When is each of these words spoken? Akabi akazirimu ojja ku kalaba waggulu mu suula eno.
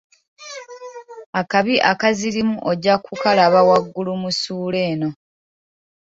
Akabi 1.39 1.75
akazirimu 1.91 2.57
ojja 2.69 2.95
ku 3.05 3.13
kalaba 3.21 3.59
waggulu 3.69 4.11
mu 4.21 4.29
suula 4.39 4.79
eno. 4.91 5.09